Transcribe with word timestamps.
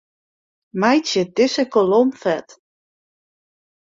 Meitsje 0.81 1.21
dizze 1.35 1.63
kolom 1.73 2.09
fet. 2.21 2.47